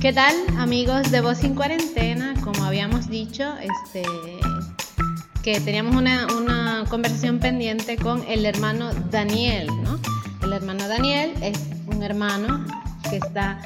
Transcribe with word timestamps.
¿Qué 0.00 0.14
tal 0.14 0.34
amigos 0.56 1.10
de 1.10 1.20
Voz 1.20 1.36
sin 1.38 1.54
Cuarentena? 1.54 2.32
Como 2.42 2.64
habíamos 2.64 3.10
dicho, 3.10 3.52
este, 3.58 4.02
que 5.42 5.60
teníamos 5.60 5.94
una, 5.94 6.26
una, 6.38 6.86
conversación 6.88 7.38
pendiente 7.38 7.98
con 7.98 8.24
el 8.26 8.46
hermano 8.46 8.94
Daniel, 9.10 9.66
¿no? 9.84 9.98
El 10.42 10.54
hermano 10.54 10.88
Daniel 10.88 11.34
es 11.42 11.60
un 11.86 12.02
hermano 12.02 12.64
que 13.10 13.18
está, 13.18 13.60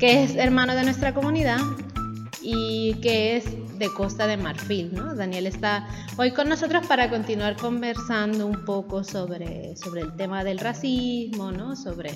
que 0.00 0.24
es 0.24 0.34
hermano 0.34 0.74
de 0.74 0.82
nuestra 0.82 1.14
comunidad 1.14 1.60
y 2.42 2.94
que 2.94 3.36
es 3.36 3.44
de 3.76 3.92
Costa 3.92 4.26
de 4.26 4.36
Marfil, 4.36 4.94
¿no? 4.94 5.14
Daniel 5.14 5.46
está 5.46 5.88
hoy 6.16 6.32
con 6.32 6.48
nosotros 6.48 6.86
para 6.86 7.10
continuar 7.10 7.56
conversando 7.56 8.46
un 8.46 8.64
poco 8.64 9.04
sobre, 9.04 9.76
sobre 9.76 10.02
el 10.02 10.16
tema 10.16 10.44
del 10.44 10.58
racismo, 10.58 11.52
¿no? 11.52 11.76
Sobre 11.76 12.12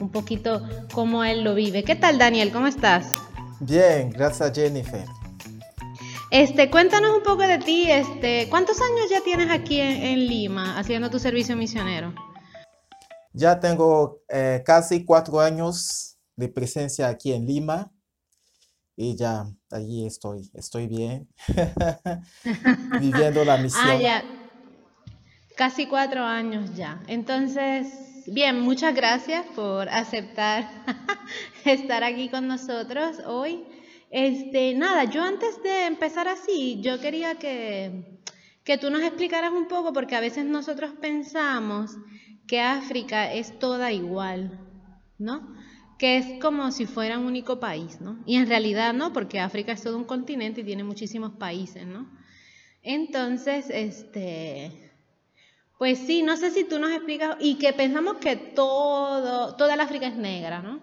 un 0.00 0.10
poquito 0.10 0.62
cómo 0.92 1.24
él 1.24 1.44
lo 1.44 1.54
vive. 1.54 1.84
¿Qué 1.84 1.96
tal, 1.96 2.18
Daniel? 2.18 2.52
¿Cómo 2.52 2.66
estás? 2.66 3.14
Bien, 3.60 4.10
gracias, 4.10 4.52
Jennifer. 4.54 5.04
Este, 6.30 6.70
cuéntanos 6.70 7.16
un 7.16 7.22
poco 7.22 7.42
de 7.42 7.58
ti, 7.58 7.90
este, 7.90 8.48
¿cuántos 8.50 8.80
años 8.80 9.08
ya 9.08 9.22
tienes 9.22 9.48
aquí 9.48 9.80
en, 9.80 10.26
Lima 10.26 10.76
haciendo 10.76 11.08
tu 11.08 11.20
servicio 11.20 11.56
misionero? 11.56 12.12
Ya 13.32 13.60
tengo 13.60 14.22
eh, 14.28 14.62
casi 14.66 15.04
cuatro 15.04 15.40
años 15.40 16.18
de 16.34 16.48
presencia 16.48 17.08
aquí 17.08 17.32
en 17.32 17.46
Lima 17.46 17.92
y 18.96 19.14
ya 19.14 19.46
allí 19.70 20.06
estoy, 20.06 20.50
estoy 20.54 20.86
bien, 20.86 21.28
viviendo 23.00 23.44
la 23.44 23.54
ah, 23.54 23.58
misión. 23.58 23.84
Ah, 23.86 24.00
ya, 24.00 24.24
casi 25.56 25.86
cuatro 25.86 26.24
años 26.24 26.74
ya. 26.74 27.02
Entonces, 27.06 28.24
bien, 28.26 28.60
muchas 28.60 28.94
gracias 28.94 29.44
por 29.54 29.88
aceptar 29.90 30.68
estar 31.64 32.02
aquí 32.04 32.30
con 32.30 32.48
nosotros 32.48 33.18
hoy. 33.26 33.64
Este, 34.10 34.74
nada, 34.74 35.04
yo 35.04 35.22
antes 35.22 35.62
de 35.62 35.86
empezar 35.86 36.26
así, 36.28 36.80
yo 36.80 36.98
quería 37.00 37.34
que, 37.34 38.20
que 38.64 38.78
tú 38.78 38.88
nos 38.88 39.02
explicaras 39.02 39.52
un 39.52 39.68
poco, 39.68 39.92
porque 39.92 40.16
a 40.16 40.20
veces 40.20 40.46
nosotros 40.46 40.92
pensamos 41.00 41.96
que 42.46 42.60
África 42.60 43.32
es 43.32 43.58
toda 43.58 43.92
igual, 43.92 44.58
¿no? 45.18 45.54
Que 45.98 46.18
es 46.18 46.26
como 46.40 46.70
si 46.72 46.86
fuera 46.86 47.18
un 47.18 47.26
único 47.26 47.58
país, 47.58 48.00
¿no? 48.00 48.18
Y 48.26 48.36
en 48.36 48.46
realidad 48.46 48.92
no, 48.92 49.12
porque 49.12 49.40
África 49.40 49.72
es 49.72 49.82
todo 49.82 49.96
un 49.96 50.04
continente 50.04 50.60
y 50.60 50.64
tiene 50.64 50.84
muchísimos 50.84 51.32
países, 51.32 51.86
¿no? 51.86 52.06
Entonces, 52.82 53.66
este, 53.70 54.92
pues 55.78 55.98
sí, 55.98 56.22
no 56.22 56.36
sé 56.36 56.50
si 56.50 56.64
tú 56.64 56.78
nos 56.78 56.90
explicas, 56.92 57.36
y 57.40 57.56
que 57.56 57.72
pensamos 57.72 58.18
que 58.18 58.36
todo, 58.36 59.56
toda 59.56 59.74
el 59.74 59.80
África 59.80 60.06
es 60.06 60.16
negra, 60.16 60.60
¿no? 60.60 60.80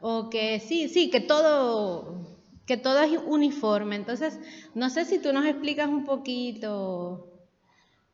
O 0.00 0.30
que 0.30 0.60
sí, 0.60 0.88
sí, 0.88 1.10
que 1.10 1.20
todo, 1.20 2.26
que 2.66 2.76
todo 2.76 3.02
es 3.02 3.18
uniforme. 3.26 3.96
Entonces, 3.96 4.38
no 4.74 4.90
sé 4.90 5.04
si 5.04 5.18
tú 5.18 5.32
nos 5.32 5.44
explicas 5.46 5.88
un 5.88 6.04
poquito, 6.04 7.30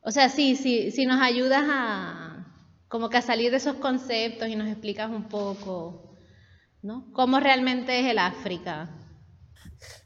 o 0.01 0.11
sea, 0.11 0.29
sí, 0.29 0.55
sí, 0.55 0.91
si 0.91 1.05
nos 1.05 1.21
ayudas 1.21 1.63
a, 1.69 2.45
como 2.89 3.09
que 3.09 3.17
a 3.17 3.21
salir 3.21 3.51
de 3.51 3.57
esos 3.57 3.75
conceptos 3.75 4.49
y 4.49 4.55
nos 4.55 4.67
explicas 4.67 5.09
un 5.09 5.29
poco 5.29 6.10
¿no? 6.81 7.11
¿Cómo 7.13 7.39
realmente 7.39 7.99
es 7.99 8.07
el 8.07 8.19
África? 8.19 8.89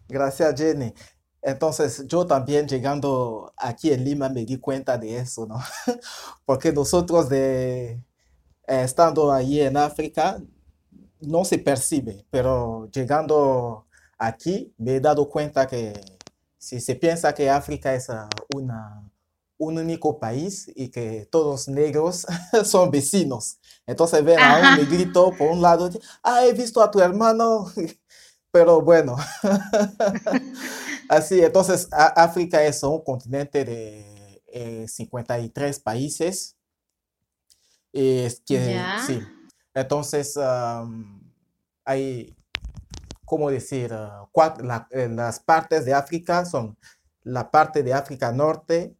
Gracias, 0.08 0.60
Jenny. 0.60 0.94
Entonces, 1.42 2.06
yo 2.08 2.26
también 2.26 2.68
llegando 2.68 3.54
aquí 3.58 3.92
en 3.92 4.04
Lima 4.04 4.30
me 4.30 4.46
di 4.46 4.58
cuenta 4.58 4.98
de 4.98 5.18
eso, 5.18 5.46
¿no? 5.46 5.60
Porque 6.46 6.72
nosotros 6.72 7.30
de 7.30 7.92
eh, 8.68 8.84
estando 8.84 9.32
allí 9.32 9.62
en 9.62 9.78
África 9.78 10.42
no 11.22 11.46
se 11.46 11.60
percibe, 11.60 12.26
pero 12.32 12.90
llegando 12.92 13.88
aquí 14.18 14.74
me 14.78 14.96
he 14.96 15.00
dado 15.00 15.30
cuenta 15.30 15.68
que 15.68 15.94
si 16.58 16.80
se 16.82 16.96
piensa 16.96 17.34
que 17.34 17.50
África 17.50 17.94
es 17.94 18.08
una 18.56 19.12
un 19.58 19.78
único 19.78 20.20
país 20.20 20.72
y 20.76 20.90
que 20.90 21.28
todos 21.32 21.68
negros 21.68 22.26
son 22.66 22.92
vecinos. 22.92 23.58
Entonces 23.86 24.24
ven 24.24 24.40
a 24.40 24.58
un 24.58 24.78
negrito 24.78 25.32
por 25.38 25.52
un 25.52 25.62
lado, 25.62 25.90
ah, 26.24 26.46
he 26.46 26.54
visto 26.54 26.82
a 26.82 26.92
tu 26.92 27.00
hermano, 27.00 27.72
pero 28.52 28.82
bueno, 28.82 29.16
así, 31.10 31.42
entonces 31.42 31.88
África 31.92 32.64
es 32.64 32.82
un 32.84 33.04
continente 33.04 33.64
de 33.66 34.88
53 34.88 35.78
eh, 35.78 35.82
países. 35.84 36.56
Es 37.92 38.42
que, 38.42 38.82
sí, 39.06 39.22
entonces 39.74 40.38
hay, 41.86 42.36
¿cómo 43.24 43.50
decir? 43.50 43.94
Ah, 43.94 44.28
cuatro, 44.32 44.68
eh, 44.92 45.08
las 45.10 45.40
partes 45.40 45.86
de 45.86 45.94
África 45.94 46.46
son 46.46 46.78
la 47.24 47.50
parte 47.52 47.84
de 47.84 47.94
África 47.94 48.32
Norte, 48.32 48.96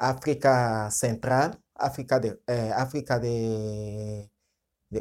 África 0.00 0.90
Central, 0.90 1.60
África 1.74 2.18
de, 2.18 2.40
eh, 2.46 2.72
África 2.74 3.18
de, 3.18 4.30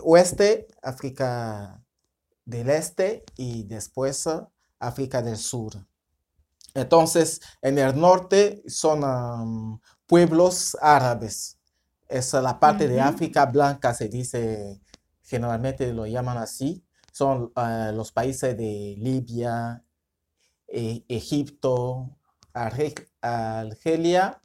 Oeste, 0.04 0.68
África 0.84 1.82
del 2.44 2.70
Este 2.70 3.24
y 3.38 3.64
después 3.64 4.28
África 4.78 5.22
del 5.22 5.38
Sur. 5.38 5.88
Entonces, 6.74 7.40
en 7.62 7.80
el 7.80 7.98
norte 7.98 8.62
son 8.68 9.82
pueblos 10.06 10.78
árabes. 10.82 11.58
Es 12.10 12.34
la 12.34 12.60
parte 12.60 12.90
de 12.90 13.00
África 13.00 13.46
blanca, 13.46 13.94
se 13.94 14.10
dice, 14.10 14.82
generalmente 15.24 15.94
lo 15.94 16.08
llaman 16.08 16.38
así. 16.40 16.84
Son 17.14 17.54
eh, 17.56 17.92
los 17.94 18.12
países 18.12 18.58
de 18.58 18.96
Libia, 18.98 19.82
e, 20.68 21.06
Egipto, 21.08 22.18
Argelia 22.54 24.42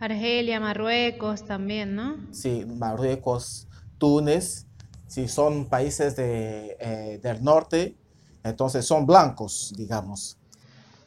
Argelia, 0.00 0.60
Marruecos 0.60 1.44
también, 1.44 1.96
¿no? 1.96 2.16
Sí, 2.32 2.64
Marruecos, 2.66 3.66
Túnez, 3.98 4.66
sí, 5.08 5.26
son 5.26 5.68
países 5.68 6.14
de, 6.14 6.76
eh, 6.78 7.18
del 7.20 7.42
norte, 7.42 7.96
entonces 8.44 8.84
son 8.84 9.06
blancos, 9.06 9.72
digamos. 9.76 10.38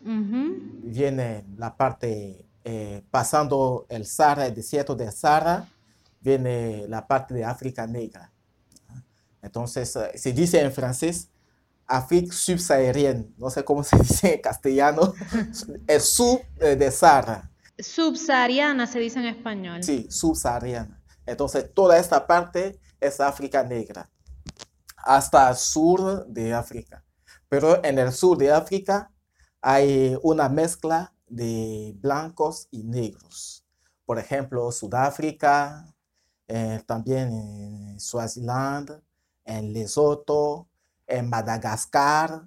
Viene 0.03 1.46
la 1.57 1.78
parte, 1.78 2.46
eh, 2.63 3.03
pasando 3.12 3.85
el 3.88 4.06
Sahara, 4.06 4.47
el 4.47 4.56
desierto 4.56 4.96
de 4.96 5.12
Sahara, 5.12 5.69
viene 6.19 6.85
la 6.88 7.07
parte 7.07 7.34
de 7.34 7.46
África 7.46 7.88
negra. 7.88 8.31
Entonces, 9.41 9.96
eh, 9.96 10.18
se 10.18 10.34
dice 10.34 10.59
en 10.59 10.72
francés, 10.72 11.30
África 11.88 12.34
subsahariana, 12.34 13.25
no 13.38 13.50
sé 13.50 13.63
cómo 13.63 13.84
se 13.84 13.97
dice 13.97 14.35
en 14.35 14.41
castellano, 14.41 15.13
el 15.88 16.01
sub 16.01 16.41
de 16.57 16.91
Sahara. 16.91 17.50
Subsahariana 17.81 18.88
se 18.88 19.00
dice 19.00 19.19
en 19.19 19.25
español. 19.25 19.84
Sí, 19.84 20.08
subsahariana. 20.09 21.02
Entonces, 21.25 21.74
toda 21.74 21.97
esta 21.97 22.25
parte 22.25 22.80
es 23.00 23.19
África 23.19 23.64
negra, 23.64 24.09
hasta 24.97 25.50
el 25.50 25.56
sur 25.56 26.25
de 26.28 26.53
África. 26.53 27.03
Pero 27.50 27.84
en 27.84 28.00
el 28.00 28.12
sur 28.12 28.38
de 28.38 28.52
África 28.52 29.12
hay 29.62 30.18
una 30.24 30.50
mezcla 30.50 31.14
de 31.28 31.94
blancos 31.97 32.68
y 32.72 32.84
negros. 32.84 33.66
Por 34.06 34.19
ejemplo, 34.19 34.72
Sudáfrica, 34.72 35.86
eh, 36.48 36.81
también 36.86 37.31
en 37.31 38.00
Swaziland, 38.00 39.02
en 39.46 39.74
Lesotho, 39.74 40.68
en 41.08 41.30
Madagascar, 41.30 42.46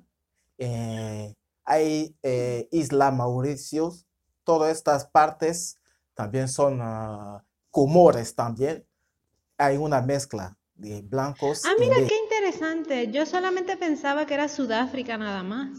eh, 0.59 1.35
hay 1.65 2.17
eh, 2.23 2.69
Isla 2.71 3.11
Mauritius, 3.11 4.07
todas 4.45 4.77
estas 4.77 5.07
partes 5.07 5.79
también 6.15 6.49
son 6.49 6.81
uh, 6.81 7.41
comores 7.71 8.35
también. 8.35 8.87
Hay 9.59 9.77
una 9.77 10.01
mezcla 10.01 10.57
de 10.75 11.03
blancos. 11.03 11.63
Ah, 11.65 11.75
mira 11.79 11.97
qué 11.97 12.15
interesante. 12.25 13.11
Yo 13.11 13.27
solamente 13.27 13.77
pensaba 13.77 14.27
que 14.27 14.35
era 14.35 14.49
Sudáfrica 14.49 15.17
nada 15.19 15.43
más. 15.43 15.71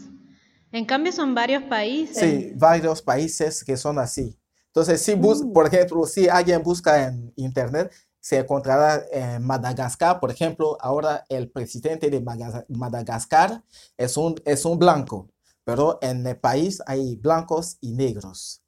En 0.72 0.84
cambio 0.84 1.12
son 1.12 1.34
varios 1.34 1.62
países. 1.64 2.18
Sí, 2.18 2.52
varios 2.56 3.02
países 3.02 3.64
que 3.64 3.76
son 3.76 3.98
así. 3.98 4.38
Entonces, 4.66 5.00
si 5.00 5.14
bus 5.14 5.42
mm. 5.42 5.52
por 5.52 5.66
ejemplo, 5.66 6.04
si 6.06 6.28
alguien 6.28 6.62
busca 6.62 7.06
en 7.06 7.32
internet, 7.36 7.92
se 8.20 8.38
encontrará 8.38 9.04
en 9.12 9.42
Madagascar, 9.44 10.18
por 10.18 10.32
ejemplo, 10.32 10.76
ahora 10.80 11.24
el 11.28 11.48
presidente 11.48 12.10
de 12.10 12.20
Madagascar 12.68 13.62
es 13.96 14.16
un, 14.16 14.34
es 14.44 14.64
un 14.64 14.78
blanco 14.78 15.30
pero 15.66 15.98
en 16.00 16.24
el 16.24 16.36
país 16.36 16.80
hay 16.86 17.16
blancos 17.16 17.76
y 17.80 17.92
negros. 17.92 18.62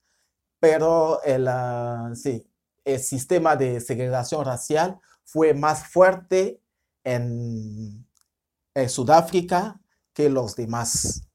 Pero 0.58 1.22
el, 1.22 1.46
ah, 1.46 2.10
sí, 2.14 2.44
el 2.84 2.98
sistema 2.98 3.54
de 3.54 3.80
segregación 3.80 4.44
racial 4.44 4.98
fue 5.22 5.54
más 5.54 5.86
fuerte 5.86 6.60
en, 7.04 8.04
Sudáfrica 8.88 9.80
que 10.12 10.28
los 10.28 10.54
demás. 10.54 11.28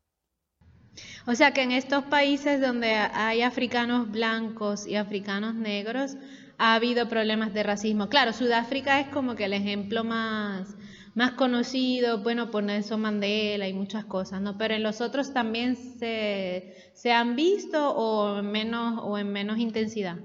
O 1.28 1.36
sea 1.36 1.52
que 1.52 1.62
en 1.62 1.74
estos 1.74 2.06
países 2.06 2.62
donde 2.62 2.96
hay 2.96 3.42
africanos 3.42 4.10
blancos 4.10 4.88
y 4.88 4.96
africanos 4.96 5.54
negros, 5.54 6.16
ha 6.58 6.76
habido 6.76 7.10
problemas 7.10 7.54
de 7.54 7.64
racismo. 7.64 8.08
Claro, 8.08 8.32
Sudáfrica 8.32 9.02
es 9.02 9.10
como 9.10 9.36
que 9.36 9.46
el 9.46 9.54
ejemplo 9.54 10.06
más, 10.06 10.76
más 11.16 11.34
conocidos, 11.34 12.24
bueno, 12.24 12.50
por 12.50 12.64
Nelson 12.64 13.02
Mandela 13.02 13.68
y 13.68 13.74
muchas 13.74 14.06
cosas, 14.06 14.42
¿no? 14.42 14.58
Pero 14.58 14.74
en 14.74 14.84
los 14.84 15.02
otros 15.02 15.34
también 15.34 15.76
se, 15.76 16.92
se 16.94 17.12
han 17.12 17.36
visto 17.36 17.92
o 17.96 18.40
en 18.40 18.52
menos, 18.52 19.00
o 19.04 19.18
en 19.18 19.32
menos 19.32 19.60
intensidad. 19.60 20.18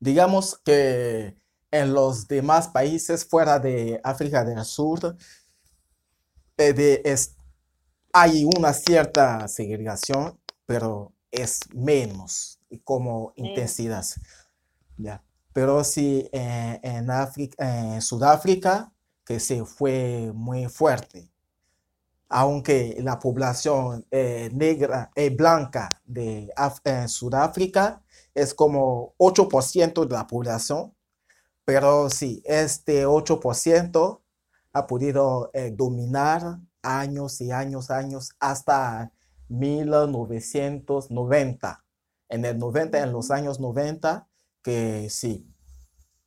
Digamos 0.00 0.58
que 0.64 1.36
en 1.70 1.92
los 1.92 2.26
demás 2.28 2.68
países 2.68 3.26
fuera 3.26 3.58
de 3.58 4.00
África 4.02 4.44
del 4.44 4.64
Sur 4.64 5.16
eh, 6.56 7.14
hay 8.12 8.44
una 8.44 8.72
cierta 8.72 9.46
segregación, 9.48 10.38
pero 10.66 11.12
es 11.30 11.60
menos 11.74 12.58
como 12.84 13.32
intensidad. 13.36 14.04
¿ya? 14.96 15.22
Pero 15.52 15.84
sí 15.84 16.28
eh, 16.32 16.80
en, 16.82 17.10
África, 17.10 17.94
en 17.94 18.00
Sudáfrica, 18.00 18.92
que 19.28 19.38
se 19.40 19.64
fue 19.66 20.32
muy 20.34 20.68
fuerte, 20.68 21.30
aunque 22.30 22.96
la 23.02 23.18
población 23.18 24.06
eh, 24.10 24.48
negra 24.54 25.10
y 25.14 25.28
blanca 25.28 26.00
de 26.06 26.50
Sudáfrica 27.06 28.02
es 28.34 28.54
como 28.54 29.12
8% 29.18 30.06
de 30.06 30.14
la 30.14 30.26
población, 30.26 30.94
pero 31.66 32.08
sí, 32.08 32.42
este 32.46 33.06
8% 33.06 34.22
ha 34.72 34.86
podido 34.86 35.50
eh, 35.52 35.72
dominar 35.76 36.60
años 36.80 37.42
y 37.42 37.50
años, 37.50 37.90
años, 37.90 38.30
hasta 38.40 39.12
1990. 39.50 41.84
En 42.30 42.46
el 42.46 42.58
90, 42.58 43.02
en 43.02 43.12
los 43.12 43.30
años 43.30 43.60
90, 43.60 44.26
que 44.62 45.10
sí, 45.10 45.46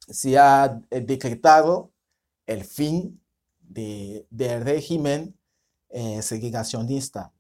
se 0.08 0.38
ha 0.38 0.80
eh, 0.92 1.02
decretado 1.02 1.92
el 2.46 2.64
fin 2.64 3.22
de, 3.60 4.28
del 4.30 4.64
régimen 4.64 5.38
eh, 5.90 6.22
segregacionista. 6.22 7.32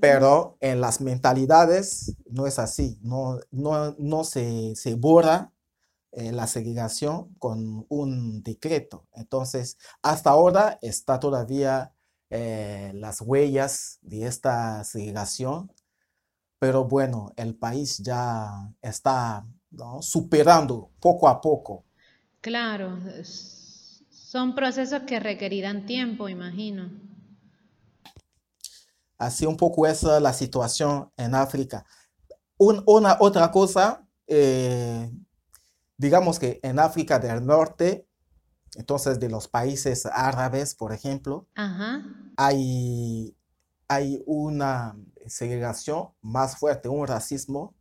Pero 0.00 0.56
en 0.60 0.80
las 0.80 1.02
mentalidades 1.02 2.16
no 2.30 2.46
es 2.46 2.58
así, 2.58 2.98
no, 3.02 3.38
no, 3.50 3.94
no 3.98 4.24
se, 4.24 4.74
se 4.76 4.94
borra 4.94 5.52
eh, 6.16 6.30
la 6.30 6.46
segregación 6.46 7.34
con 7.40 7.84
un 7.88 8.42
decreto. 8.42 9.04
Entonces, 9.14 9.78
hasta 10.00 10.30
ahora 10.30 10.78
está 10.80 11.18
todavía 11.18 11.92
eh, 12.30 12.92
las 12.94 13.20
huellas 13.20 13.98
de 14.00 14.26
esta 14.26 14.84
segregación, 14.84 15.72
pero 16.60 16.84
bueno, 16.84 17.32
el 17.36 17.56
país 17.56 17.98
ya 17.98 18.72
está 18.80 19.44
superando 20.00 20.92
poco 21.00 21.28
a 21.28 21.40
poco. 21.40 21.84
Claro, 22.40 22.96
son 24.34 24.56
procesos 24.56 25.02
que 25.02 25.20
requerirán 25.20 25.86
tiempo, 25.86 26.28
imagino. 26.28 26.90
Así 29.16 29.46
un 29.46 29.56
poco 29.56 29.86
es 29.86 30.02
la 30.02 30.32
situación 30.32 31.08
en 31.16 31.36
África. 31.36 31.86
una 32.58 33.16
otra 33.20 33.52
cosa 33.52 34.04
eh, 34.26 35.08
digamos 35.96 36.40
que 36.40 36.58
en 36.64 36.80
África 36.80 37.20
del 37.20 37.46
Norte, 37.46 38.08
entonces 38.74 39.20
de 39.20 39.28
los 39.28 39.46
países 39.46 40.04
árabes, 40.06 40.74
por 40.74 40.92
ejemplo, 40.92 41.46
Hay, 42.36 43.36
hay 43.86 44.20
una 44.26 44.96
segregación 45.28 46.08
más 46.20 46.56
fuerte, 46.56 46.88
un 46.88 47.06
racismo 47.06 47.72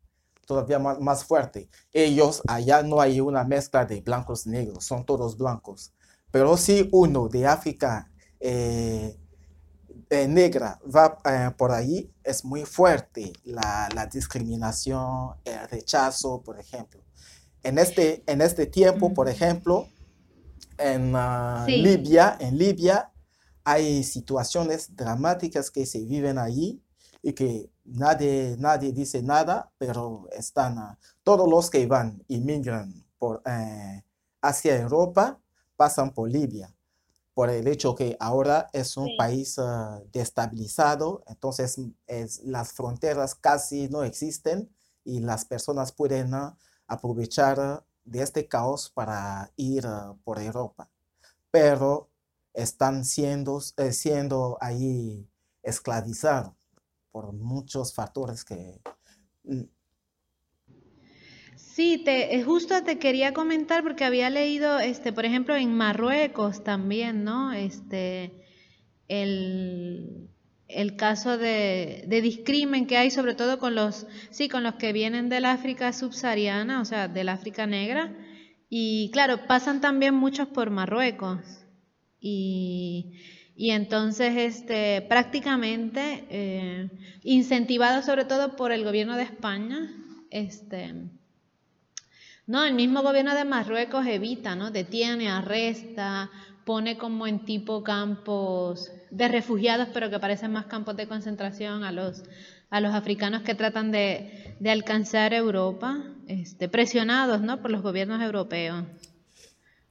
todavía 0.45 0.77
más, 0.77 1.23
fuerte. 1.23 1.67
Ellos, 1.91 2.43
allá 2.47 2.83
no 2.83 3.01
hay 3.01 3.21
una 3.21 3.43
mezcla 3.43 3.85
de 3.85 4.01
blancos 4.01 4.45
y 4.45 4.49
negros, 4.49 4.85
son 4.85 5.03
todos 5.03 5.35
blancos. 5.35 5.93
Pero 6.33 6.57
si 6.57 6.89
uno 6.91 7.29
de 7.29 7.45
África 7.45 8.09
eh, 8.39 9.15
eh, 10.09 10.27
negra 10.27 10.79
va 10.83 11.19
eh, 11.25 11.51
por 11.55 11.71
ahí, 11.71 12.11
es 12.23 12.43
muy 12.43 12.65
fuerte 12.65 13.33
la, 13.43 13.87
la 13.93 14.07
discriminación, 14.07 15.35
el 15.45 15.69
rechazo, 15.69 16.41
por 16.41 16.59
ejemplo. 16.59 17.03
En 17.61 17.77
este, 17.77 18.23
en 18.25 18.41
este 18.41 18.65
tiempo, 18.65 19.13
por 19.13 19.29
ejemplo, 19.29 19.87
en 20.79 21.13
ah, 21.15 21.65
Libia, 21.67 22.35
en 22.39 22.57
Libia 22.57 23.11
hay 23.63 24.03
situaciones 24.03 24.95
dramáticas 24.95 25.69
que 25.69 25.85
se 25.85 26.03
viven 26.03 26.39
allí 26.39 26.83
y 27.21 27.33
que 27.33 27.69
nadie, 27.85 28.55
nadie 28.57 28.91
dice 28.91 29.21
nada, 29.21 29.71
pero 29.77 30.27
están 30.31 30.97
todos 31.21 31.47
los 31.47 31.69
que 31.69 31.85
van, 31.85 32.23
inmigran 32.27 33.05
por, 33.19 33.43
eh, 33.45 34.03
hacia 34.41 34.75
Europa, 34.77 35.39
pasan 35.75 36.13
por 36.13 36.29
Libia, 36.29 36.73
por 37.33 37.49
el 37.49 37.67
hecho 37.67 37.95
que 37.95 38.15
ahora 38.19 38.69
es 38.73 38.95
un 38.97 39.17
país 39.17 39.57
ah, 39.57 40.01
destabilizado, 40.11 41.23
entonces 41.27 41.79
las 42.43 42.73
fronteras 42.73 43.35
casi 43.35 43.89
no 43.89 44.03
existen 44.03 44.69
y 45.03 45.19
las 45.19 45.45
personas 45.45 45.91
pueden 45.91 46.31
aprovechar 46.87 47.83
de 48.05 48.21
este 48.21 48.47
caos 48.47 48.89
para 48.89 49.51
ir 49.55 49.85
por 50.23 50.39
Europa, 50.39 50.89
pero 51.49 52.09
están 52.53 53.03
siendo, 53.03 53.61
eh, 53.77 53.91
siendo 53.91 54.57
ahí 54.61 55.27
esclavizados 55.63 56.53
por 57.11 57.33
muchos 57.33 57.93
factores 57.93 58.43
que... 58.43 58.81
Sí, 61.73 62.03
te, 62.05 62.35
eh, 62.35 62.43
justo 62.43 62.83
te 62.83 62.99
quería 62.99 63.33
comentar 63.33 63.81
porque 63.81 64.05
había 64.05 64.29
leído, 64.29 64.77
este, 64.77 65.11
por 65.11 65.25
ejemplo, 65.25 65.55
en 65.55 65.73
Marruecos 65.73 66.63
también, 66.63 67.23
¿no? 67.23 67.51
Este, 67.51 68.31
el, 69.07 70.29
el 70.67 70.95
caso 70.97 71.39
de, 71.39 72.03
de, 72.07 72.21
discrimen 72.21 72.85
que 72.85 72.97
hay 72.97 73.09
sobre 73.09 73.33
todo 73.33 73.57
con 73.57 73.73
los, 73.73 74.05
sí, 74.29 74.49
con 74.49 74.61
los 74.61 74.75
que 74.75 74.93
vienen 74.93 75.29
del 75.29 75.45
África 75.45 75.93
subsahariana, 75.93 76.79
o 76.79 76.85
sea, 76.85 77.07
del 77.07 77.27
África 77.27 77.65
negra. 77.65 78.15
Y 78.69 79.09
claro, 79.11 79.47
pasan 79.47 79.81
también 79.81 80.13
muchos 80.13 80.47
por 80.49 80.69
Marruecos. 80.69 81.39
Y, 82.19 83.13
y 83.55 83.71
entonces, 83.71 84.35
este, 84.37 85.01
prácticamente, 85.01 86.25
eh, 86.29 86.91
incentivado 87.23 88.03
sobre 88.03 88.25
todo 88.25 88.55
por 88.55 88.71
el 88.71 88.83
gobierno 88.83 89.17
de 89.17 89.23
España, 89.23 89.89
este, 90.29 90.93
no, 92.45 92.65
el 92.65 92.73
mismo 92.73 93.01
gobierno 93.01 93.35
de 93.35 93.45
Marruecos 93.45 94.05
evita, 94.05 94.55
¿no? 94.55 94.69
Detiene, 94.71 95.29
arresta, 95.29 96.29
pone 96.65 96.97
como 96.97 97.27
en 97.27 97.45
tipo 97.45 97.83
campos 97.83 98.91
de 99.11 99.27
refugiados, 99.27 99.89
pero 99.93 100.09
que 100.09 100.19
parecen 100.19 100.51
más 100.51 100.65
campos 100.65 100.95
de 100.97 101.07
concentración 101.07 101.83
a 101.83 101.91
los, 101.91 102.23
a 102.69 102.81
los 102.81 102.93
africanos 102.93 103.43
que 103.43 103.55
tratan 103.55 103.91
de, 103.91 104.57
alcanzar 104.65 105.33
Europa, 105.33 106.03
este, 106.27 106.67
presionados 106.67 107.41
¿no? 107.41 107.61
por 107.61 107.71
los 107.71 107.81
gobiernos 107.81 108.21
europeos. 108.21 108.85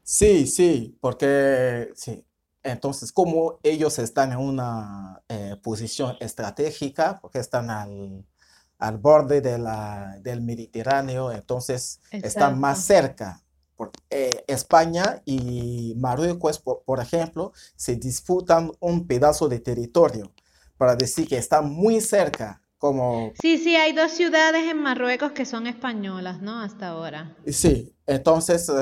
Sí, 0.02 0.46
sí, 0.46 0.96
porque 1.00 1.90
sí. 1.94 2.24
Entonces, 2.64 3.12
como 3.12 3.58
ellos 3.62 3.98
están 3.98 4.32
en 4.32 4.38
una 4.38 5.22
eh, 5.28 5.56
posición 5.62 6.16
estratégica, 6.20 7.18
porque 7.20 7.38
están 7.38 7.70
al, 7.70 8.24
al 8.82 8.98
borde 8.98 9.40
de 9.40 9.58
la, 9.58 10.18
del 10.22 10.42
Mediterráneo, 10.42 11.30
entonces 11.30 12.00
están 12.10 12.58
más 12.58 12.84
cerca 12.84 13.40
eh, 14.10 14.44
España 14.46 15.22
y 15.24 15.94
Marruecos, 15.96 16.58
por, 16.58 17.00
ejemplo, 17.00 17.52
se 17.76 17.96
disputan 17.96 18.72
un 18.80 19.06
pedazo 19.06 19.48
de 19.48 19.60
territorio 19.60 20.32
para 20.76 20.96
decir 20.96 21.28
que 21.28 21.38
están 21.38 21.72
muy 21.72 22.00
cerca. 22.00 22.60
Como... 22.78 23.32
Sí, 23.40 23.58
sí, 23.58 23.76
hay 23.76 23.92
dos 23.92 24.10
ciudades 24.10 24.68
en 24.68 24.82
Marruecos 24.82 25.32
que 25.32 25.44
son 25.44 25.68
españolas, 25.68 26.42
¿no? 26.42 26.60
Hasta 26.60 26.88
ahora. 26.88 27.36
Sí, 27.46 27.94
entonces 28.06 28.68
eh, 28.68 28.74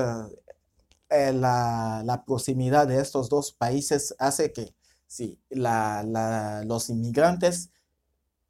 eh, 1.10 1.32
la, 1.34 2.22
proximidad 2.26 2.88
de 2.88 3.00
estos 3.00 3.28
dos 3.28 3.52
países 3.52 4.14
hace 4.18 4.52
que 4.52 4.74
sí, 5.06 5.38
los 5.50 6.88
inmigrantes 6.88 7.70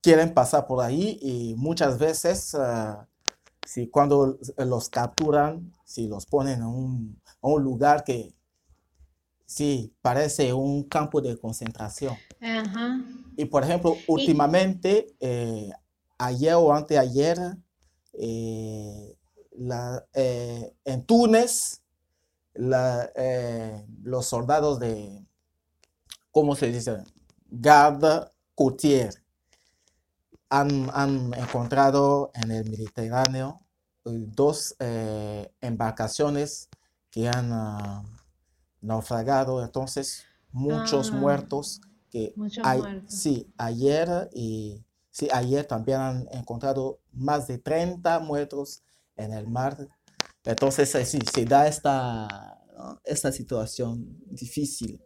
quieren 0.00 0.32
pasar 0.34 0.66
por 0.66 0.84
ahí 0.84 1.18
y 1.20 1.54
muchas 1.56 1.98
veces 1.98 2.56
si 3.66 3.88
cuando 3.88 4.38
los 4.56 4.88
capturan, 4.88 5.72
si 5.84 6.08
los 6.08 6.26
ponen 6.26 6.60
en 6.60 6.66
un, 6.66 7.20
lugar 7.62 8.02
que 8.04 8.34
sí 9.46 9.94
parece 10.02 10.52
un 10.52 10.84
campo 10.84 11.20
de 11.20 11.38
concentración. 11.38 12.16
Y 13.36 13.44
por 13.44 13.62
ejemplo, 13.62 13.96
últimamente, 14.08 15.14
eh, 15.20 15.70
ayer 16.18 16.54
o 16.54 16.72
anteayer, 16.72 17.38
eh, 18.14 19.16
eh, 20.14 20.74
en 20.84 21.04
Túnez, 21.04 21.82
los 22.54 24.26
soldados 24.26 24.80
de, 24.80 25.24
¿cómo 26.30 26.56
se 26.56 26.72
dice? 26.72 27.04
Garde 27.50 28.30
Coutier 28.54 29.19
han, 30.50 31.32
encontrado 31.34 32.30
en 32.34 32.50
el 32.50 32.68
Mediterráneo 32.68 33.60
eh, 34.04 34.10
dos 34.34 34.76
eh, 34.80 35.50
embarcaciones 35.60 36.68
que 37.10 37.28
han, 37.28 37.52
ah, 37.52 38.04
naufragado, 38.80 39.62
entonces 39.62 40.24
muchos 40.52 41.10
ah, 41.12 41.16
muertos 41.16 41.80
que 42.10 42.34
sí, 43.06 43.52
ayer 43.56 44.30
y 44.34 44.84
sí, 45.10 45.28
ayer 45.32 45.64
también 45.64 46.00
han 46.00 46.28
encontrado 46.32 46.98
más 47.12 47.46
de 47.46 47.58
30 47.58 48.18
muertos 48.20 48.82
en 49.16 49.32
el 49.32 49.46
mar. 49.46 49.76
Entonces, 50.44 50.90
sí, 51.08 51.18
se 51.32 51.44
da 51.44 51.68
esta, 51.68 52.26
esta 53.04 53.30
situación 53.30 54.18
difícil. 54.26 55.00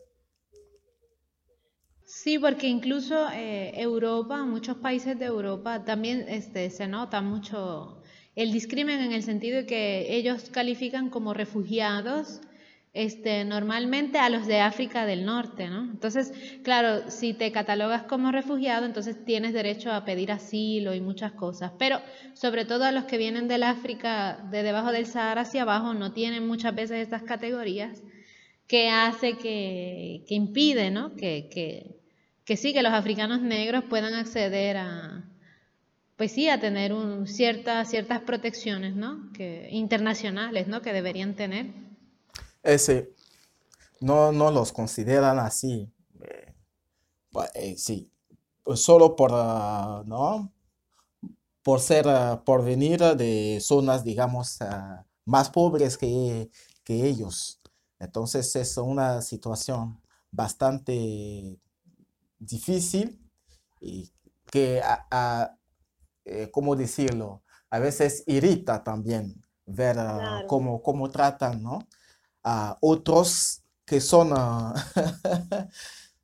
Sí, 2.25 2.39
porque 2.39 2.69
incluso 2.69 3.29
eh, 3.35 3.73
Europa, 3.77 4.47
muchos 4.47 4.79
países 4.79 5.19
de 5.19 5.27
Europa, 5.27 5.85
también 5.85 6.25
este, 6.27 6.71
se 6.71 6.87
nota 6.87 7.21
mucho 7.21 8.01
el 8.35 8.51
discrimen 8.51 9.03
en 9.03 9.13
el 9.13 9.23
sentido 9.23 9.59
de 9.59 9.67
que 9.67 10.17
ellos 10.17 10.49
califican 10.49 11.11
como 11.11 11.35
refugiados 11.35 12.41
este, 12.95 13.45
normalmente 13.45 14.17
a 14.21 14.31
los 14.31 14.47
de 14.47 14.61
África 14.61 15.05
del 15.05 15.27
Norte, 15.27 15.69
¿no? 15.69 15.83
Entonces, 15.83 16.33
claro, 16.63 17.11
si 17.11 17.35
te 17.35 17.53
catalogas 17.53 18.05
como 18.05 18.33
refugiado, 18.33 18.87
entonces 18.87 19.23
tienes 19.27 19.53
derecho 19.53 19.93
a 19.93 20.07
pedir 20.07 20.33
asilo 20.33 20.95
y 20.95 21.03
muchas 21.03 21.33
cosas, 21.33 21.73
pero 21.79 22.01
sobre 22.33 22.65
todo 22.65 22.85
a 22.85 22.93
los 22.93 23.05
que 23.05 23.19
vienen 23.19 23.49
del 23.49 23.65
África, 23.65 24.49
de 24.51 24.63
debajo 24.63 24.93
del 24.93 25.05
Sahara 25.05 25.43
hacia 25.43 25.61
abajo, 25.61 25.93
no 25.93 26.15
tienen 26.15 26.47
muchas 26.47 26.75
veces 26.75 27.03
estas 27.03 27.23
categorías 27.23 28.03
que 28.67 28.89
hace 28.89 29.37
que, 29.37 30.25
que 30.27 30.35
impide, 30.35 30.91
¿no? 30.91 31.15
Que, 31.17 31.51
que, 31.53 32.03
que 32.45 32.57
sí, 32.57 32.73
que 32.73 32.83
los 32.83 32.93
africanos 32.93 33.41
negros 33.41 33.85
puedan 33.89 34.15
acceder 34.15 34.77
a, 34.77 35.25
pues 36.17 36.33
sí, 36.33 36.49
a 36.49 36.61
tener 36.61 36.93
un, 36.93 37.27
ciertas 37.27 37.89
ciertas 37.89 38.21
protecciones, 38.21 38.95
¿no? 38.95 39.33
Que, 39.33 39.69
internacionales, 39.71 40.69
¿no? 40.69 40.83
Que 40.83 40.93
deberían 40.93 41.35
tener. 41.35 41.73
Ese, 42.63 43.13
no, 44.01 44.33
no 44.33 44.51
los 44.51 44.73
consideran 44.73 45.39
así. 45.39 45.91
Eh, 46.23 46.55
eh, 47.55 47.75
sí, 47.77 48.11
pues 48.63 48.81
solo 48.81 49.17
por, 49.17 49.31
ah, 49.33 50.03
¿no? 50.07 50.53
Por 51.63 51.81
ser, 51.81 52.07
ah, 52.09 52.43
por 52.45 52.65
venir 52.65 53.01
de 53.01 53.59
zonas, 53.61 54.05
digamos, 54.05 54.61
ah, 54.61 55.05
más 55.25 55.51
pobres 55.51 55.97
que, 55.97 56.51
que 56.85 57.07
ellos. 57.07 57.61
Entonces 57.99 58.55
es 58.57 58.77
una 58.77 59.23
situación 59.23 60.01
bastante 60.31 61.59
difícil 62.47 63.21
y 63.81 64.11
que, 64.51 64.81
a, 64.83 65.57
eh, 66.25 66.51
¿cómo 66.51 66.77
decirlo? 66.77 67.43
A 67.71 67.79
veces 67.79 68.25
irrita 68.27 68.83
también 68.85 69.43
ver 69.67 69.99
ah, 69.99 70.45
cómo, 70.47 70.83
cómo, 70.83 71.11
tratan 71.11 71.63
¿no? 71.63 71.87
a 72.43 72.77
otros 72.81 73.63
que 73.85 74.01
son, 74.01 74.33
ah, 74.33 74.75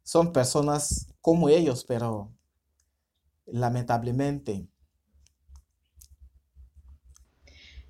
son 0.03 0.33
personas 0.33 1.07
como 1.21 1.49
ellos, 1.49 1.85
pero 1.85 2.33
lamentablemente. 3.47 4.67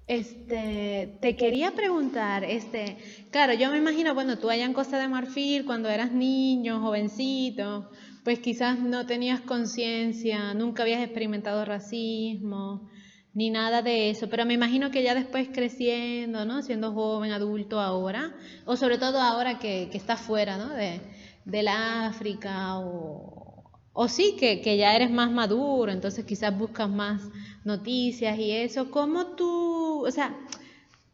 Este, 0.07 1.19
te 1.21 1.37
quería 1.37 1.71
preguntar, 1.71 2.43
este, 2.43 2.97
claro, 3.31 3.53
yo 3.53 3.71
me 3.71 3.79
imagino, 3.79 4.13
bueno, 4.13 4.39
tú 4.39 4.51
allá 4.51 4.65
en 4.65 4.73
Costa 4.73 4.99
de 4.99 5.07
Marfil, 5.07 5.65
cuando 5.65 5.89
eras 5.89 6.11
niño, 6.11 6.81
jovencito, 6.81 7.91
pues 8.25 8.39
quizás 8.41 8.79
no 8.79 9.07
tenías 9.07 9.41
conciencia, 9.41 10.55
nunca 10.55 10.83
habías 10.83 11.03
experimentado 11.03 11.65
racismo, 11.65 12.91
ni 13.33 13.51
nada 13.51 13.83
de 13.83 14.11
eso, 14.11 14.29
pero 14.29 14.45
me 14.45 14.55
imagino 14.55 14.91
que 14.91 15.03
ya 15.03 15.15
después 15.15 15.49
creciendo, 15.53 16.45
¿no? 16.45 16.63
Siendo 16.63 16.93
joven, 16.93 17.33
adulto 17.33 17.81
ahora, 17.81 18.35
o 18.67 18.77
sobre 18.77 18.99
todo 18.99 19.21
ahora 19.21 19.59
que, 19.59 19.89
que 19.91 19.99
estás 19.99 20.21
fuera, 20.21 20.59
¿no? 20.59 20.71
De, 20.71 21.01
del 21.45 21.69
África, 21.69 22.79
o, 22.79 23.65
o 23.93 24.09
sí, 24.09 24.37
que, 24.39 24.61
que, 24.61 24.77
ya 24.77 24.95
eres 24.95 25.11
más 25.11 25.31
maduro, 25.31 25.93
entonces 25.93 26.25
quizás 26.25 26.57
buscas 26.57 26.91
más 26.91 27.23
noticias 27.65 28.39
y 28.39 28.51
eso. 28.51 28.91
¿Cómo 28.91 29.29
tú, 29.37 30.07
o 30.07 30.11
sea, 30.11 30.37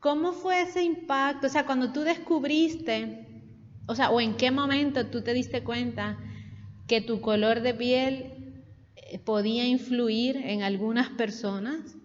cómo 0.00 0.32
fue 0.32 0.62
ese 0.62 0.82
impacto? 0.82 1.46
O 1.46 1.50
sea, 1.50 1.66
cuando 1.66 1.92
tú 1.92 2.00
descubriste, 2.00 3.26
o 3.86 3.94
sea, 3.94 4.10
o 4.10 4.20
en 4.20 4.36
qué 4.36 4.50
momento 4.50 5.06
tú 5.06 5.22
te 5.22 5.32
diste 5.34 5.62
cuenta 5.62 6.18
que 6.86 7.00
tu 7.00 7.20
color 7.20 7.60
de 7.60 7.74
piel 7.74 8.32
eh, 8.96 9.18
podía 9.18 9.66
influir 9.66 10.36
en 10.36 10.62
algunas 10.62 11.08
personas 11.10 11.96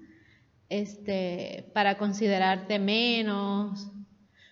este, 0.70 1.70
para 1.74 1.98
considerarte 1.98 2.80
menos. 2.80 3.88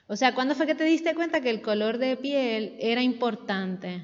O 0.08 0.16
sea, 0.16 0.34
¿cuándo 0.34 0.56
fue 0.56 0.68
que 0.68 0.76
te 0.76 0.84
diste 0.84 1.16
cuenta 1.16 1.42
que 1.42 1.50
el 1.50 1.62
color 1.62 1.98
de 1.98 2.18
piel 2.18 2.76
era 2.80 3.02
importante? 3.02 4.04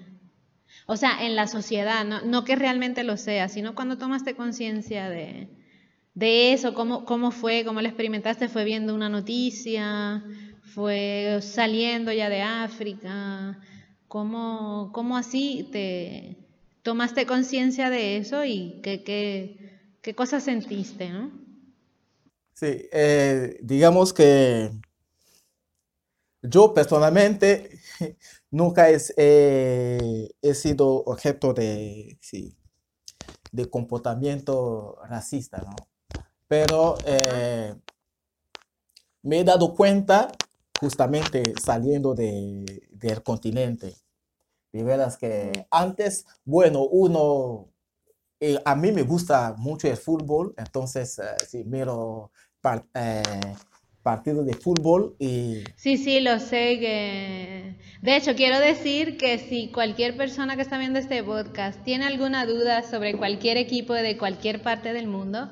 O 0.88 0.98
sea, 0.98 1.25
en 1.25 1.36
la 1.36 1.48
sociedad, 1.48 2.05
no, 2.05 2.44
que 2.44 2.55
realmente 2.55 3.03
lo 3.03 3.17
sea, 3.17 3.50
sino 3.50 3.74
cuando 3.74 3.98
tomaste 3.98 4.36
conciencia 4.36 5.10
de, 5.10 5.50
de, 6.13 6.53
eso, 6.53 6.75
cómo, 6.75 7.05
cómo 7.05 7.32
fue, 7.32 7.65
cómo 7.65 7.82
lo 7.82 7.88
experimentaste, 7.88 8.50
fue 8.50 8.65
viendo 8.65 8.94
una 8.94 9.10
noticia, 9.10 10.24
fue 10.62 11.39
saliendo 11.41 12.12
ya 12.12 12.29
de 12.29 12.44
África, 12.44 13.60
¿Cómo, 14.15 14.91
cómo 14.93 15.17
así 15.17 15.67
te 15.74 16.38
tomaste 16.84 17.25
conciencia 17.25 17.89
de 17.89 18.15
eso 18.15 18.45
y 18.45 18.79
qué, 18.81 19.03
qué, 19.03 19.81
qué 20.01 20.15
cosas 20.15 20.41
sentiste, 20.41 21.10
no? 21.10 21.31
Sí, 22.53 22.88
eh, 22.93 23.60
digamos 23.62 24.13
que 24.13 24.72
yo 26.41 26.74
personalmente 26.74 27.77
nunca 28.51 28.89
he, 28.89 30.29
he 30.41 30.53
sido 30.53 31.03
objeto 31.03 31.53
de, 31.53 32.17
sí, 32.22 32.55
de 33.51 33.69
comportamiento 33.69 34.98
racista, 35.10 35.57
¿no? 35.57 35.75
Pero 36.48 36.95
eh, 37.05 37.75
me 39.24 39.39
he 39.41 39.43
dado 39.43 39.75
cuenta 39.75 40.31
justamente 40.79 41.43
saliendo 41.62 42.15
de, 42.15 42.88
del 42.91 43.22
continente 43.22 44.05
de 44.84 45.17
que 45.20 45.67
antes, 45.72 46.25
bueno, 46.44 46.84
uno, 46.84 47.70
eh, 48.39 48.60
a 48.65 48.75
mí 48.75 48.91
me 48.91 49.03
gusta 49.03 49.55
mucho 49.58 49.88
el 49.88 49.98
fútbol, 49.98 50.53
entonces 50.58 51.20
eh, 51.20 51.24
sí, 51.48 51.63
miro 51.63 52.32
eh, 52.94 53.22
partidos 54.03 54.46
de 54.46 54.53
fútbol 54.53 55.15
y... 55.17 55.63
Sí, 55.77 55.98
sí, 55.98 56.20
lo 56.20 56.39
sé 56.39 56.79
que... 56.79 57.79
De 58.01 58.17
hecho, 58.17 58.36
quiero 58.36 58.60
decir 58.60 59.17
que 59.17 59.39
si 59.39 59.72
cualquier 59.72 60.17
persona 60.17 60.55
que 60.55 60.62
está 60.62 60.77
viendo 60.77 61.00
este 61.00 61.24
podcast 61.24 61.82
tiene 61.84 62.05
alguna 62.05 62.46
duda 62.46 62.84
sobre 62.84 63.17
cualquier 63.17 63.58
equipo 63.58 63.94
de 63.94 64.17
cualquier 64.17 64.62
parte 64.62 64.94
del 64.94 65.08
mundo, 65.08 65.50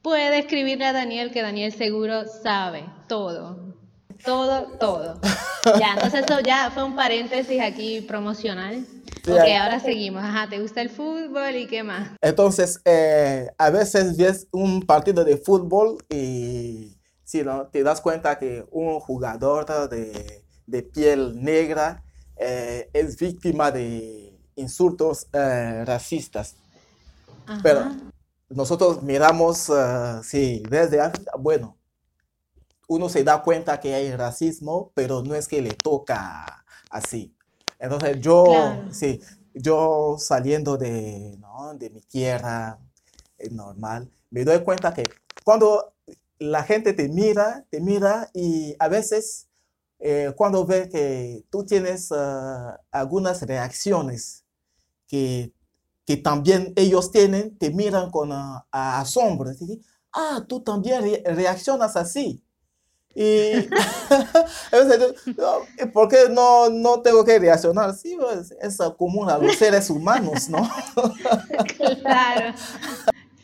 puede 0.00 0.38
escribirle 0.38 0.86
a 0.86 0.92
Daniel, 0.92 1.30
que 1.30 1.42
Daniel 1.42 1.72
seguro 1.72 2.24
sabe 2.42 2.84
todo 3.08 3.71
todo, 4.24 4.66
todo. 4.78 5.20
Ya, 5.78 5.94
entonces 5.94 6.24
eso 6.28 6.40
ya 6.40 6.70
fue 6.70 6.84
un 6.84 6.96
paréntesis 6.96 7.60
aquí 7.60 8.00
promocional. 8.00 8.84
ok, 9.28 9.48
ahora 9.60 9.80
seguimos. 9.80 10.22
Ajá, 10.22 10.48
¿te 10.48 10.58
gusta 10.60 10.82
el 10.82 10.90
fútbol 10.90 11.54
y 11.54 11.66
qué 11.66 11.82
más? 11.82 12.10
Entonces, 12.20 12.80
eh, 12.84 13.48
a 13.58 13.70
veces 13.70 14.16
ves 14.16 14.48
un 14.50 14.82
partido 14.82 15.24
de 15.24 15.36
fútbol 15.36 15.98
y 16.08 16.98
si 17.24 17.42
¿no? 17.42 17.66
te 17.68 17.82
das 17.82 18.00
cuenta 18.00 18.38
que 18.38 18.64
un 18.70 18.98
jugador 19.00 19.88
de, 19.88 20.44
de 20.66 20.82
piel 20.82 21.42
negra 21.42 22.02
eh, 22.36 22.90
es 22.92 23.16
víctima 23.16 23.70
de 23.70 24.36
insultos 24.56 25.28
eh, 25.32 25.84
racistas. 25.84 26.56
Pero 27.62 27.90
nosotros 28.48 29.02
miramos, 29.02 29.70
sí, 30.22 30.62
desde 30.68 31.00
bueno, 31.38 31.76
uno 32.92 33.08
se 33.08 33.24
da 33.24 33.42
cuenta 33.42 33.80
que 33.80 33.94
hay 33.94 34.14
racismo, 34.14 34.92
pero 34.94 35.22
no 35.22 35.34
es 35.34 35.48
que 35.48 35.62
le 35.62 35.72
toca 35.72 36.64
así. 36.90 37.34
Entonces 37.78 38.20
yo, 38.20 38.84
sí, 38.90 39.18
yo 39.54 40.16
saliendo 40.18 40.76
de, 40.76 41.36
¿no? 41.38 41.72
de 41.74 41.88
mi 41.88 42.02
tierra 42.02 42.78
es 43.38 43.50
normal, 43.50 44.10
me 44.30 44.44
doy 44.44 44.62
cuenta 44.62 44.92
que 44.92 45.04
cuando 45.42 45.94
la 46.38 46.64
gente 46.64 46.92
te 46.92 47.08
mira, 47.08 47.64
te 47.70 47.80
mira 47.80 48.28
y 48.34 48.76
a 48.78 48.88
veces 48.88 49.48
eh, 49.98 50.32
cuando 50.36 50.66
ve 50.66 50.88
que 50.90 51.44
tú 51.48 51.64
tienes 51.64 52.12
ah, 52.12 52.78
algunas 52.90 53.40
reacciones 53.42 54.44
que, 55.08 55.54
que, 56.04 56.18
también 56.18 56.74
ellos 56.76 57.10
tienen, 57.10 57.56
te 57.56 57.70
miran 57.70 58.10
con 58.10 58.32
uh, 58.32 58.60
asombro. 58.70 59.50
Ah, 60.12 60.44
tú 60.46 60.60
también 60.60 61.22
reaccionas 61.24 61.96
así. 61.96 62.41
Y 63.14 63.68
¿por 65.92 66.08
qué 66.08 66.28
no, 66.30 66.70
no 66.70 67.00
tengo 67.00 67.24
que 67.24 67.38
reaccionar? 67.38 67.94
Sí, 67.94 68.16
pues, 68.18 68.54
es 68.60 68.78
común 68.96 69.28
a 69.28 69.38
los 69.38 69.54
seres 69.56 69.90
humanos, 69.90 70.48
¿no? 70.48 70.68
claro. 72.00 72.54